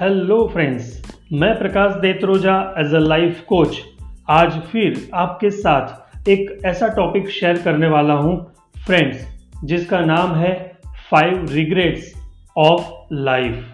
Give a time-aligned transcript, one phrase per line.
[0.00, 3.76] Hello friends मैं Prakash Detroja as a life coach
[4.28, 8.34] आज फिर आपके साथ एक ऐसा टॉपिक शेयर करने वाला हूँ
[8.86, 9.24] फ्रेंड्स
[9.64, 10.52] जिसका नाम है
[11.10, 12.12] फाइव रिग्रेट्स
[12.56, 13.64] ऑफ़ लाइफ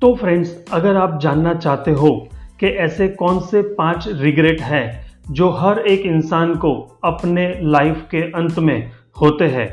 [0.00, 2.28] तो फ्रेंड्स अगर आप जानना चाहते हो
[2.60, 4.84] कि ऐसे कौन से पाँच रिग्रेट हैं
[5.30, 9.68] जो हर एक इंसान को अपने लाइफ के अंत में होते हैं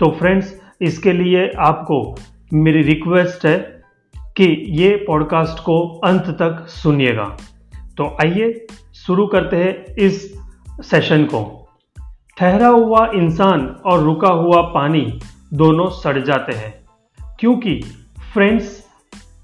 [0.00, 2.16] तो फ्रेंड्स इसके लिए आपको
[2.52, 3.79] मेरी रिक्वेस्ट है
[4.36, 7.36] कि ये पॉडकास्ट को अंत तक सुनिएगा।
[7.96, 10.38] तो आइए शुरू करते हैं इस
[10.80, 11.68] सेशन को।
[12.38, 15.20] ठहरा हुआ इंसान और रुका हुआ पानी
[15.54, 16.74] दोनों सड़ जाते हैं,
[17.40, 17.80] क्योंकि
[18.32, 18.86] फ्रेंड्स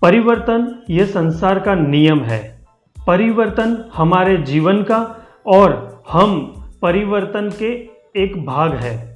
[0.03, 2.67] परिवर्तन ये संसार का नियम है।
[3.07, 7.89] परिवर्तन हमारे जीवन का और हम परिवर्तन के
[8.23, 9.15] एक भाग है।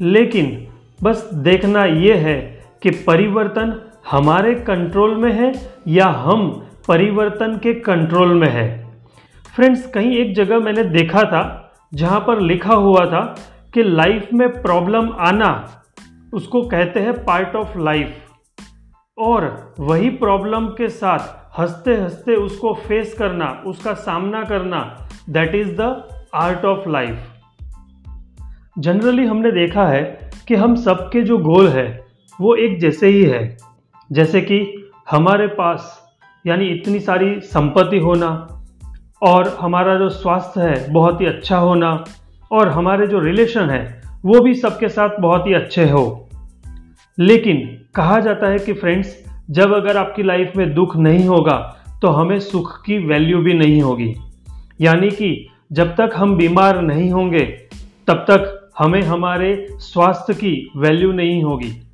[0.00, 0.68] लेकिन
[1.02, 5.52] बस देखना ये है कि परिवर्तन हमारे कंट्रोल में है
[5.88, 8.94] या हम परिवर्तन के कंट्रोल में है?
[9.56, 13.34] फ्रेंड्स कहीं एक जगह मैंने देखा था, जहाँ पर लिखा हुआ था
[13.74, 15.82] कि लाइफ में प्रॉब्लम आना,
[16.34, 18.14] उसको कहते हैं पार्ट ऑफ़ लाइफ
[19.18, 25.76] और वही प्रॉब्लम के साथ हँसते हँसते उसको फेस करना, उसका सामना करना that is
[25.76, 27.18] the art of life
[28.78, 32.06] generally हमने देखा है कि हम सबके जो गोल है,
[32.40, 33.56] वो एक जैसे ही है।
[34.12, 36.02] जैसे कि हमारे पास
[36.46, 38.62] यानी इतनी सारी संपत्ति होना
[39.22, 42.04] और हमारा जो स्वास्थ्य है बहुत ही अच्छा होना
[42.52, 46.28] और हमारे जो रिलेशन है, वो भी सबके साथ बहुत ही अच्छे हो।
[47.18, 52.08] लेकिन कहा जाता है कि फ्रेंड्स जब अगर आपकी लाइफ में दुख नहीं होगा तो
[52.08, 54.14] हमें सुख की वैल्यू भी नहीं होगी।
[54.80, 57.44] यानी कि जब तक हम बीमार नहीं होंगे,
[58.06, 61.85] तब तक हमें हमारे स्वास्थ्य की वैल्यू नहीं होगी।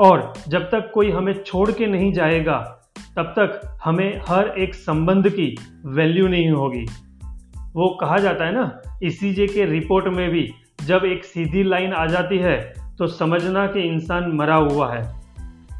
[0.00, 2.58] और जब तक कोई हमें छोड़ के नहीं जाएगा,
[3.16, 5.56] तब तक हमें हर एक संबंध की
[5.86, 6.84] वैल्यू नहीं होगी।
[7.74, 10.48] वो कहा जाता है ना इसीजे के रिपोर्ट में भी
[10.84, 12.58] जब एक सीधी लाइन आ जाती है
[12.98, 15.02] तो समझना कि इंसान मरा हुआ है।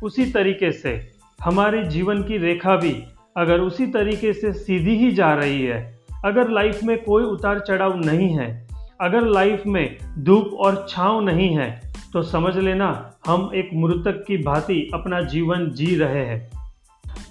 [0.03, 1.11] उसी तरीके से
[1.43, 3.03] हमारे जीवन की रेखा भी
[3.37, 7.97] अगर उसी तरीके से सीधी ही जा रही है, अगर लाइफ में कोई उतार चढ़ाव
[7.97, 8.67] नहीं है,
[9.01, 12.89] अगर लाइफ में धूप और छांव नहीं है तो समझ लेना,
[13.27, 16.51] हम एक मृतक की भांति अपना जीवन जी रहे हैं।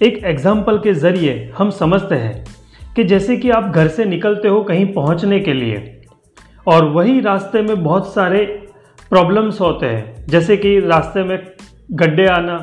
[0.02, 2.44] एक एग्ज़ाम्पल के ज़रिए हम समझते हैं
[2.96, 6.02] कि जैसे कि आप घर से निकलते हो कहीं पहुँचने के लिए,
[6.68, 8.46] और वही रास्ते में बहुत सारे
[9.12, 11.38] प्रॉब्लम्स होते हैं, जैसे कि रास्ते में
[11.94, 12.58] गड्ढे आना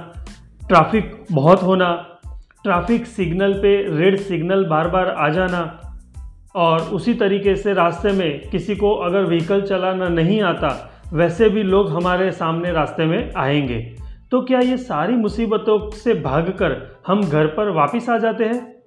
[0.69, 1.93] ट्रैफ़िक बहुत होना
[2.65, 5.81] ट्रैफ़िक सिग्नल पे रेड सिग्नल बार बार आ जाना,
[6.57, 11.63] और उसी तरीके से रास्ते में किसी को अगर व्हीकल चलाना नहीं आता वैसे भी
[11.63, 13.97] लोग हमारे सामने रास्ते में आएँगे
[14.31, 18.83] तो क्या ये सारी मुसीबतों से भागकर हम घर पर वापस आ जाते हैं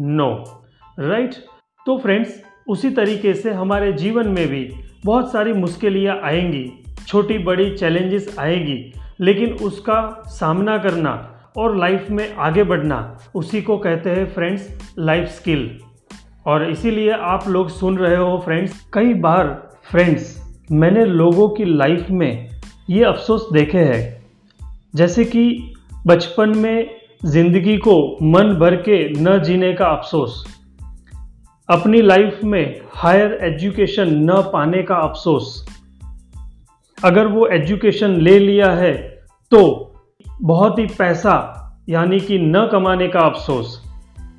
[0.00, 1.08] नो no.
[1.08, 1.44] Right right?
[1.86, 4.72] तो फ्रेंड्स उसी तरीके से हमारे जीवन में भी
[5.04, 12.34] बहुत सारी मुश्किलियाँ आएँगी, छोटी बड़ी चैलेंजेस आएगी, लेकिन उसका सामना करना और लाइफ में
[12.34, 15.80] आगे बढ़ना, उसी को कहते हैं फ्रेंड्स लाइफ स्किल
[16.46, 22.06] और इसीलिए आप लोग सुन रहे हो फ्रेंड्स कई बार फ्रेंड्स मैंने लोगों की लाइफ
[22.10, 22.48] में
[22.90, 24.24] ये अफसोस देखे हैं।
[24.94, 25.74] जैसे कि
[26.06, 26.90] बचपन में
[27.24, 30.44] ज़िंदगी को मन भर के न जीने का अफसोस,
[31.68, 35.64] अपनी लाइफ में हायर एजुकेशन न पाने का अफसोस।
[36.98, 38.94] अगर वो एजुकेशन ले लिया है
[39.52, 39.62] तो
[40.42, 41.34] बहुत ही पैसा,
[41.88, 43.82] यानी कि न कमाने का अफसोस।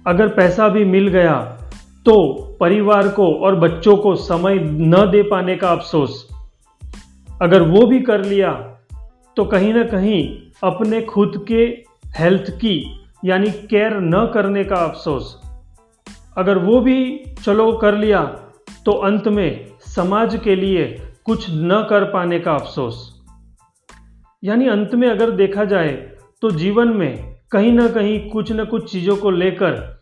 [0.08, 1.57] अगर पैसा भी मिल गया
[2.08, 6.28] तो परिवार को और बच्चों को समय न दे पाने का अफसोस।
[7.42, 8.52] अगर वो भी कर लिया
[9.38, 10.22] तो कहीं ना कहीं
[10.64, 11.64] अपने खुद के
[12.20, 15.36] हेल्थ की, यानी केयर न करने का अफसोस।
[16.38, 18.24] अगर वो भी चलो कर लिया
[18.86, 20.86] तो अंत में समाज के लिए
[21.26, 23.04] कुछ न कर पाने का अफसोस।
[24.44, 25.94] यानी अंत में अगर देखा जाए
[26.42, 29.97] तो जीवन में कहीं ना कहीं कुछ न कुछ चीज़ों को लेकर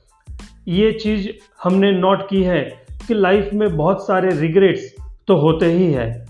[0.67, 1.27] ये चीज़
[1.63, 2.61] हमने नोट की है
[3.07, 4.93] कि लाइफ में बहुत सारे रिग्रेट्स
[5.27, 6.25] तो होते ही है।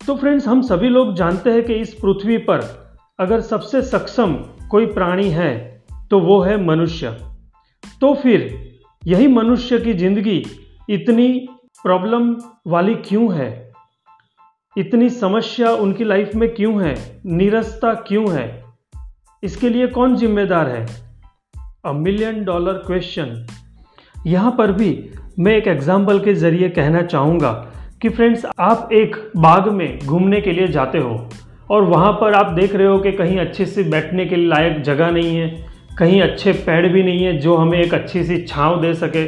[0.00, 2.60] तो फ्रेंड्स हम सभी लोग जानते हैं कि इस पृथ्वी पर
[3.20, 4.34] अगर सबसे सक्षम
[4.70, 7.10] कोई प्राणी है तो वो है मनुष्य।
[8.00, 8.48] तो फिर
[9.06, 10.42] यही मनुष्य की ज़िंदगी
[10.90, 11.28] इतनी
[11.82, 12.34] प्रॉब्लम
[12.66, 13.72] वाली क्यों है?
[14.76, 16.94] इतनी समस्या उनकी लाइफ में क्यों है?
[17.26, 18.64] निरस्ता क्यों है?
[19.42, 20.86] इसके लिए कौन जिम्मेदार है?
[21.84, 23.46] अ मिलियन डॉलर क्वेश्चन
[24.26, 24.90] यहाँ पर भी
[25.38, 27.50] मैं एक एग्ज़ाम्पल के ज़रिए कहना चाहूँगा
[28.02, 31.28] कि फ्रेंड्स आप एक बाग में घूमने के लिए जाते हो
[31.70, 35.10] और वहाँ पर आप देख रहे हो कि कहीं अच्छे से बैठने के लायक जगह
[35.10, 35.48] नहीं है,
[35.98, 39.24] कहीं अच्छे पेड़ भी नहीं है जो हमें एक अच्छी सी छांव दे सके।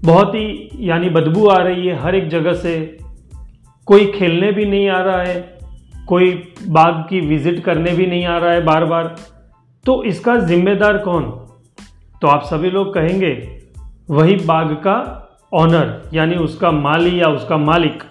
[0.00, 2.76] बहुत ही यानी बदबू आ रही है हर एक जगह से।
[3.88, 5.40] कोई खेलने भी नहीं आ रहा है,
[6.08, 6.32] कोई
[6.68, 9.14] बाग की विज़िट करने भी नहीं आ रहा है बार बार
[9.84, 11.24] तो इसका जिम्मेदार कौन?
[12.22, 13.32] तो आप सभी लोग कहेंगे
[14.10, 15.20] वही बाग का
[15.52, 18.02] ऑनर यानी उसका माली या उसका मालिक।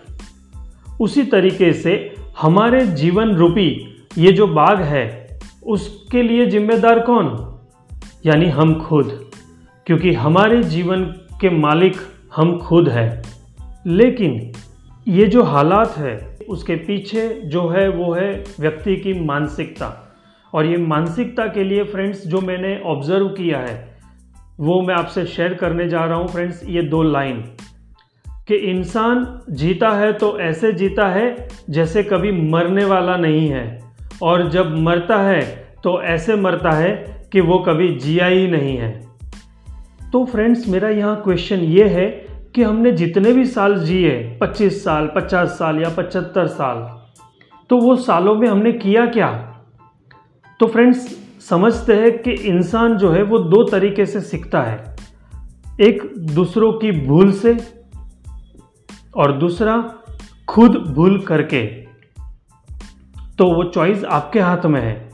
[1.01, 7.59] उसी तरीके से हमारे जीवन रूपी ये जो बाग है, उसके लिए जिम्मेदार कौन?
[8.25, 9.31] यानी हम खुद।
[9.85, 11.03] क्योंकि हमारे जीवन
[11.41, 11.95] के मालिक
[12.35, 13.23] हम खुद हैं।
[13.87, 14.51] लेकिन
[15.07, 20.15] ये जो हालात है, उसके पीछे जो है, वो है व्यक्ति की मानसिकता।
[20.53, 23.92] और ये मानसिकता के लिए फ्रेंड्स जो मैंने ऑब्ज़र्व किया है
[24.59, 27.43] वो मैं आपसे शेयर करने जा रहा हूँ फ्रेंड्स ये दो लाइन
[28.47, 33.83] कि इंसान जीता है तो ऐसे जीता है जैसे कभी मरने वाला नहीं है.
[34.23, 35.41] और जब मरता है
[35.83, 39.07] तो ऐसे मरता है कि वो कभी जिया ही नहीं है.
[40.11, 42.07] तो फ्रेंड्स मेरा यहाँ क्वेश्चन ये है
[42.55, 46.99] कि हमने जितने भी साल जिए 25 साल 50 साल या 75 साल
[47.69, 49.29] तो वो सालों में हमने किया क्या?
[50.59, 54.95] तो फ्रेंड्स समझते हैं कि इंसान जो है वो दो तरीके से सीखता है।
[55.81, 57.57] एक दूसरों की भूल से
[59.15, 59.95] और दूसरा
[60.47, 61.65] खुद भूल करके।
[63.37, 65.09] तो वो चॉइस आपके हाथ में है।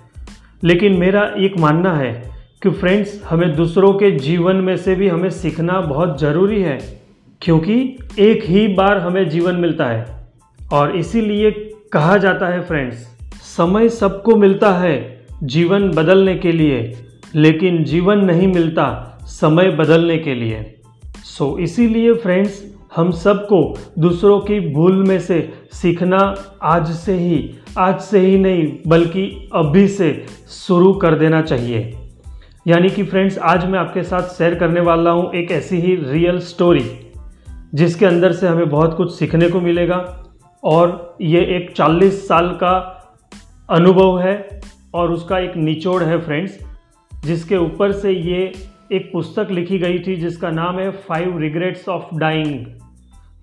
[0.64, 2.32] लेकिन मेरा एक मानना है
[2.64, 7.02] कि फ्रेंड्स हमें दूसरों के जीवन में से भी हमें सीखना बहुत ज़रूरी है,
[7.42, 10.32] क्योंकि एक ही बार हमें जीवन मिलता है।
[10.74, 11.52] और इसीलिए
[11.94, 12.98] कहा जाता है फ्रेंड्स
[13.34, 16.94] समय सबको मिलता है। जीवन बदलने के लिए
[17.36, 20.76] लेकिन जीवन नहीं मिलता समय बदलने के लिए।
[21.24, 27.54] सो so, इसीलिए फ्रेंड्स हम सबको दूसरों की भूल में से सीखना आज से ही
[27.78, 31.94] आज से ही नहीं बल्कि अभी से शुरू कर देना चाहिए।
[32.68, 36.40] यानी कि फ्रेंड्स आज मैं आपके साथ शेयर करने वाला हूँ एक ऐसी ही रियल
[36.40, 36.86] स्टोरी
[37.74, 40.26] जिसके अंदर से हमें बहुत कुछ सीखने को मिलेगा।
[40.64, 42.96] और ये एक 40 साल का
[43.70, 44.62] अनुभव है
[44.94, 46.60] और उसका एक निचोड़ है फ्रेंड्स
[47.26, 48.52] जिसके ऊपर से ये
[48.92, 52.66] एक पुस्तक लिखी गई थी, जिसका नाम है फाइव रिग्रेट्स ऑफ़ डाइंग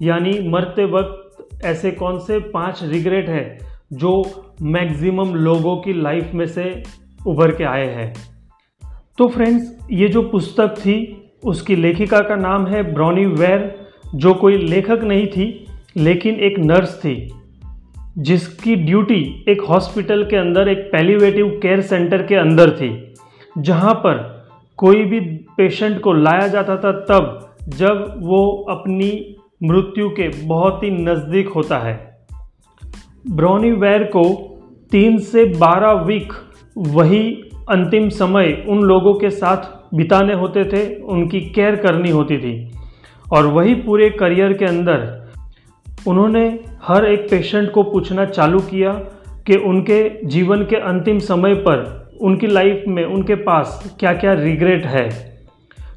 [0.02, 3.58] यानी मरते वक्त ऐसे कौन से पाँच रिग्रेट है
[3.93, 4.10] जो
[4.62, 6.82] मैक्सिमम लोगों की लाइफ में से
[7.26, 8.12] उभर के आए हैं।
[9.19, 10.96] तो फ्रेंड्स ये जो पुस्तक थी,
[11.44, 13.75] उसकी लेखिका का नाम है ब्रॉनी वेर
[14.14, 15.66] जो कोई लेखक नहीं थी,
[15.96, 17.14] लेकिन एक नर्स थी।
[18.18, 23.14] जिसकी ड्यूटी एक हॉस्पिटल के अंदर, एक पेलीवेटिव केयर सेंटर के अंदर थी,
[23.58, 24.46] जहाँ पर
[24.76, 25.20] कोई भी
[25.56, 31.78] पेशेंट को लाया जाता था तब, जब वो अपनी मृत्यु के बहुत ही नज़दीक होता
[31.78, 32.18] है।
[33.30, 34.52] ब्रॉनी वेयर को
[34.90, 36.32] तीन से बारह वीक
[36.78, 42.70] वही अंतिम समय उन लोगों के साथ बिताने होते थे, उनकी केयर करनी होती थी।
[43.32, 45.25] और वही पूरे करियर के अंदर
[46.06, 46.49] उन्होंने
[46.82, 48.93] हर एक पेशेंट को पूछना चालू किया
[49.47, 54.87] कि उनके जीवन के अंतिम समय पर उनकी लाइफ में, उनके पास क्या क्या रिग्रेट
[54.87, 55.08] है।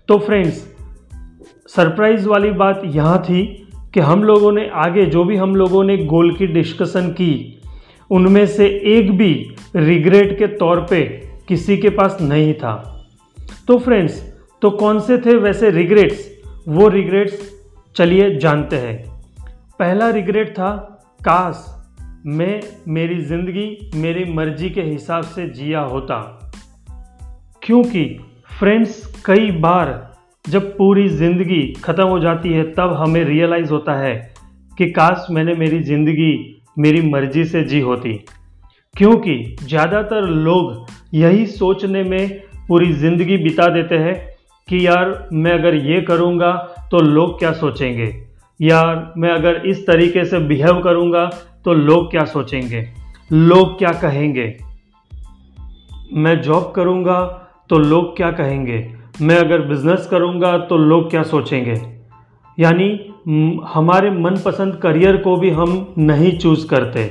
[0.07, 0.67] तो फ्रेंड्स
[1.67, 3.45] सरप्राइज़ वाली बात यहाँ थी
[3.93, 7.61] कि हम लोगों ने आगे जो भी हम लोगों ने गोल की डिस्कशन की,
[8.11, 9.33] उनमें से एक भी
[9.75, 11.03] रिग्रेट के तौर पे
[11.47, 13.05] किसी के पास नहीं था।
[13.67, 14.21] तो फ्रेंड्स
[14.61, 16.27] तो कौन से थे वैसे रिग्रेट्स
[16.67, 17.49] वो रिग्रेट्स
[17.95, 19.08] चलिए जानते हैं।
[19.79, 20.69] पहला रिग्रेट था,
[21.21, 21.65] काश
[22.27, 26.17] मैं मेरी ज़िंदगी मेरी मर्ज़ी के हिसाब से जिया होता।
[27.63, 28.03] क्योंकि
[28.59, 29.93] फ्रेंड्स कई बार
[30.45, 34.13] जब पूरी ज़िंदगी ख़त्म हो जाती है, तब हमें रियलाइज़ होता है
[34.77, 38.13] कि काश मैंने मेरी ज़िंदगी मेरी मर्ज़ी से जी होती।
[38.95, 44.15] क्योंकि ज़्यादातर लोग यही सोचने में पूरी ज़िंदगी बिता देते हैं
[44.67, 46.51] कि यार मैं अगर ये करूँगा
[46.91, 48.28] तो लोग क्या सोचेंगे।
[48.61, 51.25] यार मैं अगर इस तरीके से बिहेव करूँगा
[51.65, 52.87] तो लोग क्या सोचेंगे?
[53.31, 54.57] लोग क्या कहेंगे?
[56.13, 57.19] मैं जॉब करूँगा
[57.69, 58.93] तो लोग क्या कहेंगे?
[59.21, 61.75] मैं अगर बिज़नेस करूँगा तो लोग क्या सोचेंगे?
[62.59, 62.89] यानी
[63.73, 67.05] हमारे मनपसंद करियर को भी हम नहीं चूज़ करते।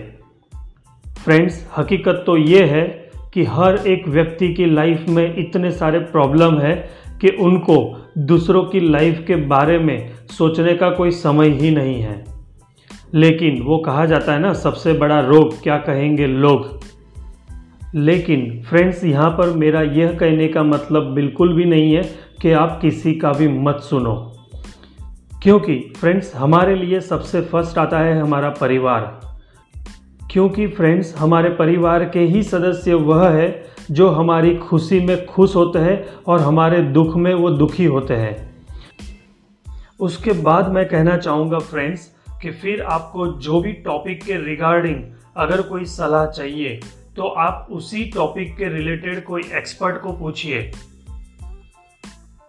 [1.25, 6.59] फ्रेंड्स हकीकत तो ये है कि हर एक व्यक्ति की लाइफ में इतने सारे प्रॉब्लम
[6.59, 6.91] है
[7.21, 12.25] कि उनको दूसरों की लाइफ के बारे में सोचने का कोई समय ही नहीं है।
[13.15, 16.81] लेकिन वो कहा जाता है ना, सबसे बड़ा रोग क्या कहेंगे लोग?
[17.95, 22.03] लेकिन फ्रेंड्स यहाँ पर मेरा यह कहने का मतलब बिल्कुल भी नहीं है
[22.43, 24.35] कि आप किसी का भी मत सुनो।
[25.43, 29.21] क्योंकि फ्रेंड्स हमारे लिए सबसे फ़र्स्ट आता है हमारा परिवार।
[30.31, 35.79] क्योंकि फ्रेंड्स हमारे परिवार के ही सदस्य वह है जो हमारी खुशी में खुश होते
[35.79, 38.67] हैं और हमारे दुख में वो दुखी होते हैं।
[40.01, 42.07] उसके बाद मैं कहना चाहूँगा फ्रेंड्स
[42.43, 45.03] कि फिर आपको जो भी टॉपिक के रिगार्डिंग
[45.37, 46.81] अगर कोई सलाह चाहिए
[47.17, 50.71] तो आप उसी टॉपिक के रिलेटेड कोई एक्सपर्ट को पूछिए।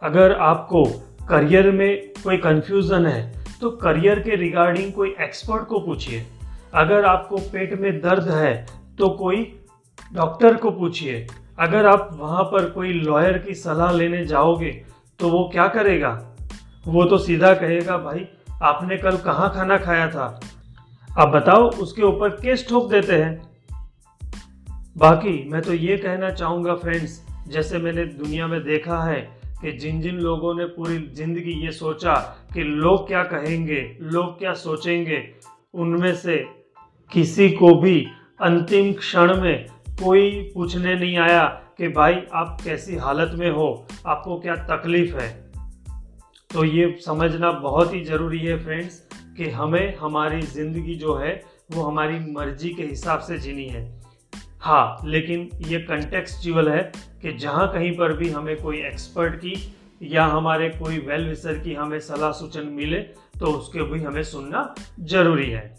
[0.01, 0.83] अगर आपको
[1.29, 3.21] करियर में कोई कंफ्यूजन है
[3.61, 6.25] तो करियर के रिगार्डिंग कोई एक्सपर्ट को पूछिए।
[6.73, 8.53] अगर आपको पेट में दर्द है
[8.99, 9.41] तो कोई
[10.11, 11.25] डॉक्टर को पूछिए,
[11.59, 14.71] अगर आप वहाँ पर कोई लॉयर की सलाह लेने जाओगे
[15.19, 16.11] तो वो क्या करेगा?
[16.87, 18.27] वो तो सीधा कहेगा, भाई,
[18.61, 20.39] आपने कल कहाँ खाना खाया था?
[21.09, 23.49] आप बताओ, उसके ऊपर केस ठोक देते हैं।
[24.97, 29.19] बाकी, मैं तो ये कहना चाहूँगा फ्रेंड्स जैसे मैंने दुनिया में देखा है
[29.61, 32.13] कि जिन जिन लोगों ने पूरी ज़िंदगी ये सोचा
[32.53, 35.23] कि लोग क्या कहेंगे, लोग क्या सोचेंगे,
[35.73, 36.37] उनमें से
[37.11, 38.05] किसी को भी
[38.41, 39.65] अंतिम क्षण में
[39.99, 41.45] कोई पूछने नहीं आया
[41.77, 45.29] कि भाई आप कैसी हालत में हो, आपको क्या तकलीफ़ है?
[46.49, 49.01] तो ये समझना बहुत ही ज़रूरी है फ्रेंड्स
[49.37, 54.01] कि हमें हमारी ज़िंदगी जो है, वो हमारी मर्ज़ी के हिसाब से जीनी है।
[54.59, 56.91] हाँ लेकिन ये कंटेक्सचुअल है
[57.21, 61.73] कि जहाँ कहीं पर भी हमें कोई एक्सपर्ट की या हमारे कोई वेल विसर की
[61.73, 62.99] हमें सलाह सूचन मिले
[63.39, 65.75] तो उसके भी हमें सुनना ज़रूरी है।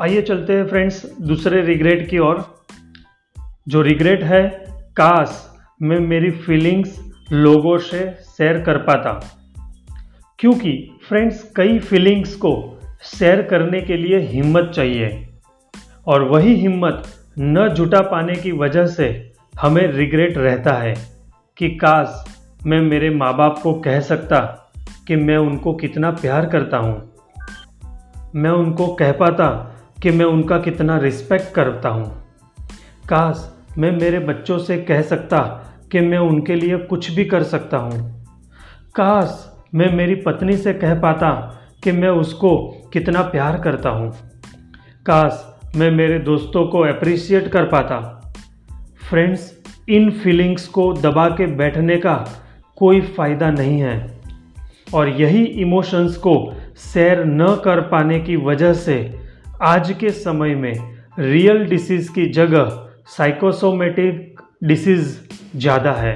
[0.00, 2.49] आइए चलते हैं फ्रेंड्स दूसरे रिग्रेट की ओर।
[3.68, 4.64] जो रिग्रेट है,
[4.96, 5.48] काश
[5.82, 9.38] मैं मेरी फीलिंग्स लोगों से शेयर कर पाता।
[10.38, 15.28] क्योंकि फ्रेंड्स कई फीलिंग्स को शेयर करने के लिए हिम्मत चाहिए।
[16.06, 17.02] और वही हिम्मत
[17.38, 20.94] न जुटा पाने की वजह से हमें रिग्रेट रहता है
[21.56, 22.24] कि काश
[22.66, 24.70] मैं मेरे माँ बाप को कह सकता
[25.06, 27.12] कि मैं उनको कितना प्यार करता हूँ।
[28.34, 32.19] मैं उनको कह पाता कि मैं उनका कितना रिस्पेक्ट करता हूँ।
[33.08, 35.38] काश मैं मेरे बच्चों से कह सकता
[35.92, 38.26] कि मैं उनके लिए कुछ भी कर सकता हूँ।
[38.94, 42.56] काश मैं मेरी पत्नी से कह पाता कि मैं उसको
[42.92, 44.12] कितना प्यार करता हूँ।
[45.06, 48.32] काश मैं मेरे दोस्तों को अप्रिशिएट कर पाता।
[49.10, 52.28] फ्रेंड्स इन फीलिंग्स को दबा के बैठने का
[52.76, 54.20] कोई फ़ायदा नहीं है।
[54.94, 56.54] और यही इमोशंस को
[56.92, 59.18] शेयर न कर पाने की वजह से
[59.62, 60.74] आज के समय में
[61.18, 65.16] रियल डिसीज़ की जगह साइकोसोमेटिक डिसीज़
[65.56, 66.14] ज़्यादा है।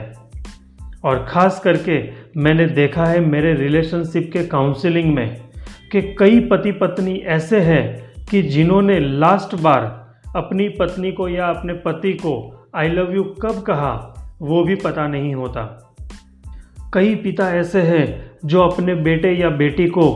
[1.05, 1.99] और ख़ास करके
[2.37, 5.37] मैंने देखा है मेरे रिलेशनशिप के काउंसलिंग में
[5.93, 9.83] कि कई पति पत्नी ऐसे हैं कि जिन्होंने लास्ट बार
[10.37, 12.35] अपनी पत्नी को या अपने पति को
[12.75, 13.93] आई लव यू कब कहा,
[14.43, 15.63] वो भी पता नहीं होता।
[16.95, 18.07] कई पिता ऐसे हैं
[18.45, 20.07] जो अपने बेटे या बेटी को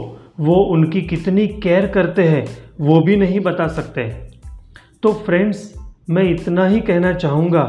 [0.40, 2.44] वो उनकी कितनी केयर करते हैं,
[2.80, 4.08] वो भी नहीं बता सकते।
[5.02, 5.72] तो फ्रेंड्स
[6.10, 7.62] मैं इतना ही कहना चाहूँगा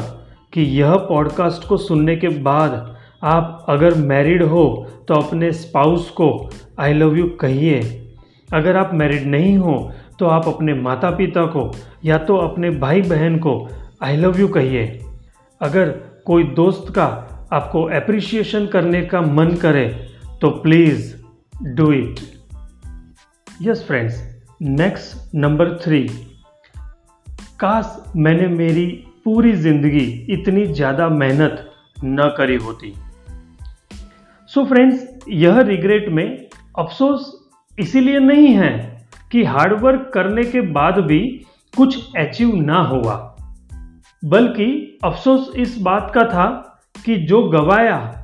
[0.54, 6.50] कि यह पॉडकास्ट को सुनने के बाद आप अगर मैरिड हो तो अपने स्पाउस को
[6.80, 7.82] आई लव यू कहिए।
[8.54, 13.02] अगर आप मैरिड नहीं हो तो आप अपने माता पिता को या तो अपने भाई
[13.02, 13.68] बहन को
[14.04, 15.00] आई लव यू कहिए।
[15.62, 15.90] अगर
[16.26, 17.06] कोई दोस्त का
[17.52, 20.08] आपको अप्रिशिएशन करने का मन करे
[20.42, 21.16] तो please
[21.64, 22.20] do it
[23.62, 26.10] yes friends next number three
[27.60, 28.86] काश मैंने मेरी
[29.26, 31.72] पूरी ज़िंदगी इतनी ज़्यादा मेहनत
[32.06, 32.94] न करी होती।
[34.50, 36.48] सो so फ्रेंड्स यह रिग्रेट में
[36.80, 37.34] अफसोस
[37.80, 38.72] इसीलिए नहीं है
[39.32, 41.20] कि हार्डवर्क करने के बाद भी
[41.78, 43.16] कुछ अचीव ना हुआ,
[44.24, 46.48] बल्कि अफसोस इस बात का था
[47.06, 48.24] कि जो गवाया,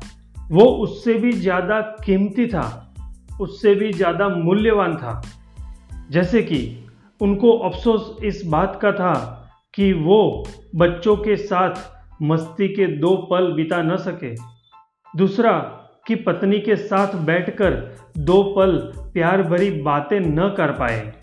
[0.51, 2.95] वो उससे भी ज़्यादा कीमती था,
[3.41, 5.21] उससे भी ज़्यादा मूल्यवान था।
[6.11, 6.84] जैसे कि
[7.21, 9.41] उनको अफसोस इस बात का था
[9.73, 11.75] कि वो बच्चों के साथ
[12.21, 14.35] मस्ती के दो पल बिता न सके।
[15.17, 15.59] दूसरा
[16.07, 21.13] कि पत्नी के साथ बैठकर दो पल प्यार भरी बातें न कर पाए।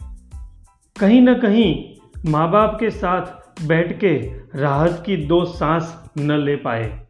[1.00, 1.84] कहीं न कहीं
[2.30, 4.14] माँ बाप के साथ बैठ के
[4.54, 7.06] राहत की दो सांस न ले पाए।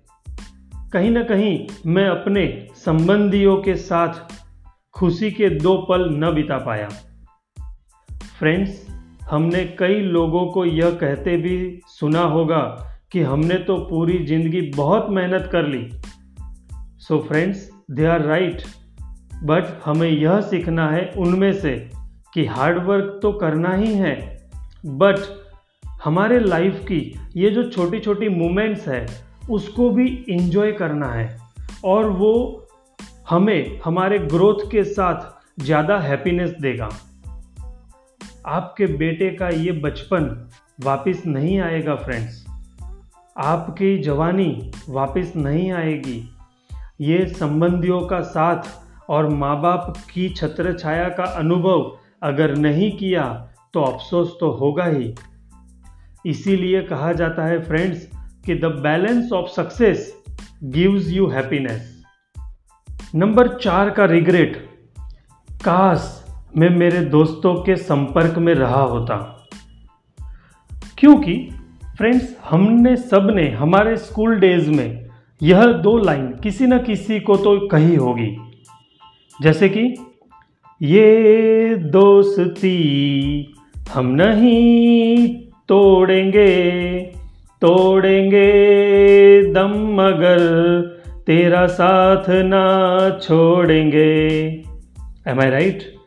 [0.93, 4.15] कहीं न कहीं मैं अपने संबंधियों के साथ
[4.93, 6.89] खुशी के दो पल न बिता पाया।
[8.43, 8.87] फ्रेंड्स
[9.31, 11.57] हमने कई लोगों को यह कहते भी
[11.89, 12.61] सुना होगा
[13.13, 15.83] कि हमने तो पूरी ज़िंदगी बहुत मेहनत कर ली।
[16.99, 18.63] So friends they are right
[19.43, 21.77] but हमें यह सीखना है उनमें से
[22.35, 24.15] कि हार्डवर्क तो करना ही है।
[24.97, 25.19] बट
[26.05, 27.01] हमारे लाइफ की
[27.37, 29.07] ये जो छोटी छोटी मोमेंट्स है,
[29.51, 31.29] उसको भी इंजॉय करना है।
[31.85, 32.35] और वो
[33.31, 36.91] हमें, हमारे ग्रोथ के साथ ज़्यादा हैप्पीनेस देगा।
[38.47, 40.49] आपके बेटे का ये बचपन
[40.81, 42.47] वापस नहीं आएगा फ्रेंड्स
[43.39, 46.29] आपकी जवानी वापस नहीं आएगी.
[47.01, 48.63] ये संबंधियों का साथ
[49.11, 54.85] और माँ बाप की छत्र छाया का अनुभव अगर नहीं किया तो अफसोस तो होगा
[54.85, 55.15] ही.
[56.27, 58.09] इसीलिए कहा जाता है फ्रेंड्स
[58.47, 60.23] कि the balance of success
[60.65, 62.03] gives you happiness
[63.15, 64.57] number चार का रिग्रेट
[65.53, 66.22] काश
[66.57, 69.49] मैं मेरे दोस्तों के संपर्क में रहा होता।
[70.99, 71.49] क्योंकि
[71.97, 75.07] फ्रेंड्स हमने सबने हमारे स्कूल डेज़ में
[75.43, 78.37] यह दो लाइन किसी न किसी को तो कही होगी।
[79.43, 79.95] जैसे कि,
[80.83, 83.55] ये दोस्ती
[83.95, 85.29] हम नहीं
[85.69, 87.01] तोड़ेंगे
[87.61, 88.43] तोड़ेंगे
[89.53, 90.81] दम मगर
[91.27, 94.29] तेरा साथ ना छोड़ेंगे।
[95.29, 96.02] एम आई राइट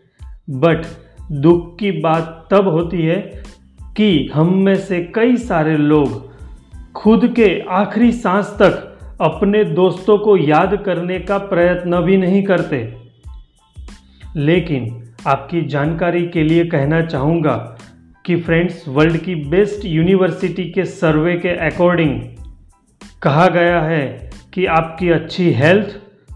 [0.49, 0.85] बट
[1.31, 3.43] दुख की बात तब होती है
[3.97, 6.31] कि हम में से कई सारे लोग
[6.93, 12.97] खुद के आखिरी सांस तक अपने दोस्तों को याद करने का प्रयत्न भी नहीं करते।
[14.35, 17.77] लेकिन आपकी जानकारी के लिए कहना चाहूँगा
[18.25, 22.21] कि फ्रेंड्स, वर्ल्ड की बेस्ट यूनिवर्सिटी के सर्वे के अकॉर्डिंग
[23.21, 25.87] कहा गया है कि आपकी अच्छी हेल्थ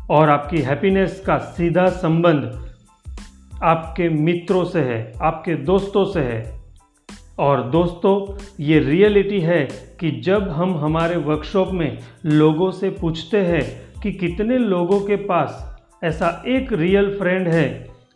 [0.09, 2.68] और आपकी हैप्पीनेस का सीधा संबंध
[3.63, 6.59] आपके मित्रों से है, आपके दोस्तों से है।
[7.39, 9.63] और दोस्तों, ये रियलिटी है
[9.99, 13.63] कि जब हम हमारे वर्कशॉप में लोगों से पूछते हैं
[14.01, 15.65] कि कितने लोगों के पास
[16.03, 17.67] ऐसा एक रियल फ्रेंड है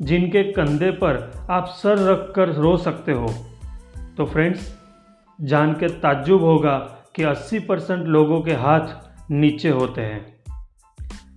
[0.01, 3.27] जिनके कंधे पर आप सर रख कर रो सकते हो
[4.17, 4.67] तो फ्रेंड्स
[5.39, 6.77] जान के ताज्जुब होगा
[7.15, 10.21] कि 80 परसेंट लोगों के हाथ नीचे होते हैं।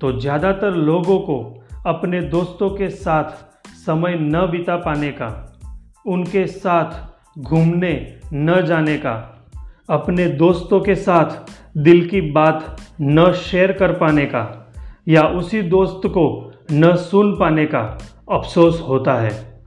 [0.00, 1.38] तो ज़्यादातर लोगों को
[1.86, 3.55] अपने दोस्तों के साथ
[3.86, 5.58] समय न बिता पाने का,
[6.06, 9.46] उनके साथ घूमने न जाने का,
[9.90, 14.72] अपने दोस्तों के साथ दिल की बात न शेयर कर पाने का,
[15.08, 17.98] या उसी दोस्त को न सुन पाने का
[18.32, 19.62] अफसोस होता है।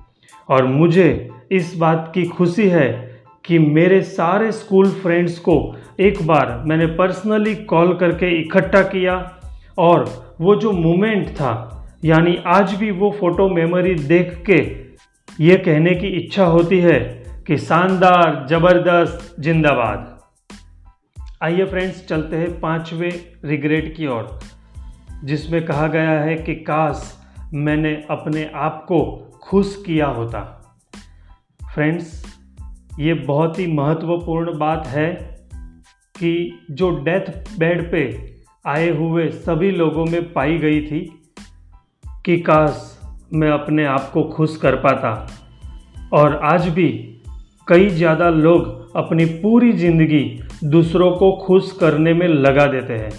[0.49, 6.63] और मुझे इस बात की खुशी है कि मेरे सारे स्कूल फ्रेंड्स को एक बार
[6.65, 9.36] मैंने पर्सनली कॉल करके इकट्ठा किया
[9.77, 10.05] और
[10.41, 14.57] वो जो मोमेंट था यानी आज भी वो फ़ोटो मेमोरी देख के
[15.43, 16.99] ये कहने की इच्छा होती है
[17.47, 20.19] कि शानदार, ज़बरदस्त, जिंदाबाद।
[21.43, 23.12] आइए फ्रेंड्स चलते हैं पाँचवें
[23.45, 24.39] रिग्रेट की ओर,
[25.23, 27.17] जिसमें कहा गया है कि काश
[27.53, 29.01] मैंने अपने आप को
[29.43, 30.41] खुश किया होता।
[31.73, 32.39] फ्रेंड्स
[32.99, 35.13] ये बहुत ही महत्वपूर्ण बात है
[36.19, 38.33] कि जो डेथ बेड पे
[38.65, 41.18] आए हुए सभी लोगों में पाई गई थी
[42.25, 42.99] कि काश
[43.34, 45.12] मैं अपने आप को खुश कर पाता।
[46.13, 46.88] और आज भी
[47.67, 53.12] कई ज़्यादा लोग अपनी पूरी ज़िंदगी दूसरों को खुश करने में लगा देते हैं।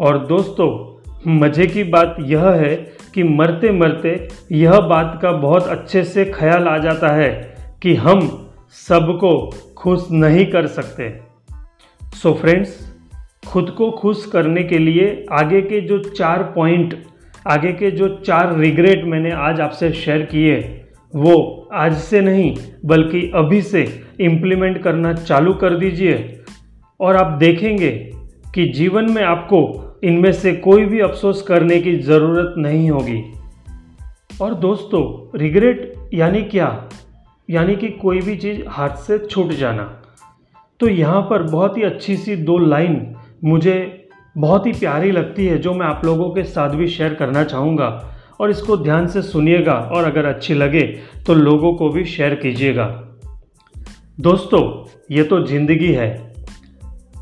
[0.00, 0.70] और दोस्तों,
[1.32, 2.74] मज़े की बात यह है
[3.14, 7.30] कि मरते मरते यह बात का बहुत अच्छे से ख्याल आ जाता है
[7.82, 8.50] कि हम
[8.88, 9.32] सबको
[9.76, 11.08] खुश नहीं कर सकते।
[12.14, 12.94] सो so फ्रेंड्स
[13.46, 16.94] खुद को खुश करने के लिए आगे के जो चार पॉइंट
[17.46, 23.32] आगे के जो चार रिग्रेट मैंने आज आपसे शेयर किए, वो आज से नहीं, बल्कि
[23.34, 26.40] अभी से इम्प्लीमेंट करना चालू कर दीजिए।
[27.00, 27.90] और आप देखेंगे
[28.54, 33.32] कि जीवन में आपको इनमें से कोई भी अफसोस करने की ज़रूरत नहीं होगी।
[34.42, 36.88] और दोस्तों रिग्रेट यानी क्या?
[37.50, 40.02] यानी कि कोई भी चीज़ हाथ से छूट जाना।
[40.80, 43.95] तो यहाँ पर बहुत ही अच्छी सी दो लाइन मुझे
[44.36, 48.12] बहुत ही प्यारी लगती है, जो मैं आप लोगों के साथ भी शेयर करना चाहूँगा।
[48.40, 50.82] और इसको ध्यान से सुनिएगा, और अगर अच्छी लगे
[51.26, 53.02] तो लोगों को भी शेयर कीजिएगा।
[54.20, 54.62] दोस्तों,
[55.10, 56.34] ये तो ज़िंदगी है।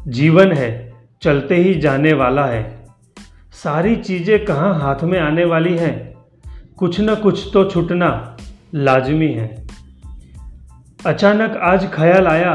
[0.08, 2.86] जीवन है, चलते ही जाने वाला है।
[3.52, 6.14] सारी चीज़ें कहाँ हाथ में आने वाली हैं?
[6.76, 8.36] कुछ न कुछ तो छूटना
[8.74, 9.66] लाजमी है।
[11.06, 12.54] अचानक आज ख्याल आया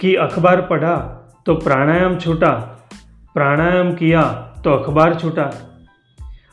[0.00, 0.96] कि अखबार पढ़ा
[1.46, 2.70] तो प्राणायाम छूटा
[3.34, 4.22] प्राणायाम किया
[4.64, 5.50] तो अखबार छूटा।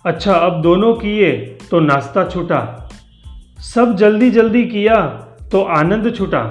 [0.05, 1.31] अच्छा अब दोनों किए
[1.71, 2.59] तो नाश्ता छूटा।
[3.63, 4.95] सब जल्दी जल्दी किया
[5.51, 6.43] तो आनंद छूटा।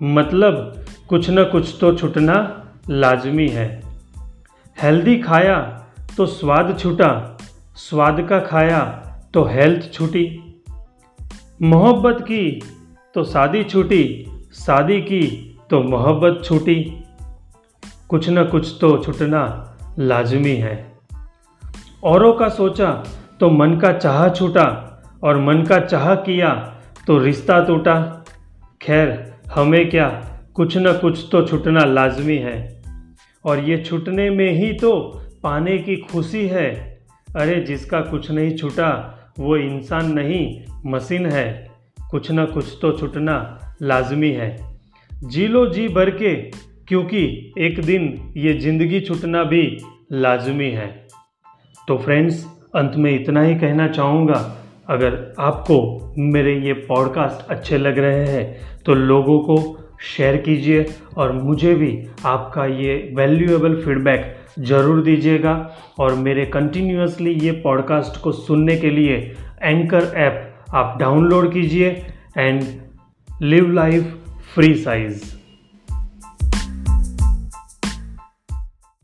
[0.00, 2.36] मतलब कुछ न कुछ तो छूटना
[2.90, 3.66] लाजमी है।
[4.76, 5.58] हेल्दी खाया
[6.16, 7.38] तो स्वाद छूटा,
[7.76, 8.80] स्वाद का खाया
[9.34, 10.26] तो हेल्थ छूटी।
[11.62, 12.44] मोहब्बत की
[13.14, 14.04] तो शादी छूटी
[14.54, 15.22] शादी की
[15.70, 16.78] तो मोहब्बत छूटी।
[18.08, 20.98] कुछ न कुछ तो छूटना लाजमी है।
[22.04, 23.04] औरों का सोचा
[23.40, 24.92] तो मन का चाह छूटा
[25.22, 28.24] और मन का चाह किया तो रिश्ता टूटा।
[28.82, 30.22] खैर, हमें क्या
[30.54, 32.82] कुछ न कुछ तो छुटना लाजमी है।
[33.44, 36.98] और ये छुटने में ही तो पाने की खुशी है।
[37.36, 41.70] अरे, जिसका कुछ नहीं छुटा, वो इंसान नहीं, मशीन है।
[42.10, 44.78] कुछ न कुछ तो छुटना लाजमी है।
[45.24, 46.50] जी लो जी भर के
[46.88, 49.62] क्योंकि एक दिन ये ज़िंदगी छुटना भी
[50.12, 50.86] लाजमी है।
[51.88, 52.44] तो फ्रेंड्स,
[52.74, 54.40] अंत में इतना ही कहना चाहूँगा।
[54.88, 59.56] अगर आपको मेरे ये पॉडकास्ट अच्छे लग रहे हैं तो लोगों को
[60.06, 61.90] शेयर कीजिए और मुझे भी
[62.26, 65.54] आपका ये वैल्यूएबल फीडबैक ज़रूर दीजिएगा।
[65.98, 69.16] और मेरे कंटिन्यूसली ये पॉडकास्ट को सुनने के लिए
[69.62, 71.88] एंकर ऐप आप डाउनलोड कीजिए
[72.38, 72.62] and
[73.28, 74.14] live life
[74.54, 75.35] free size.